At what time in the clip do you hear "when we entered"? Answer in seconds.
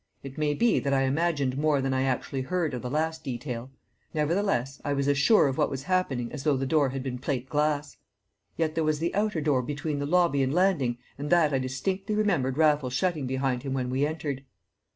13.75-14.43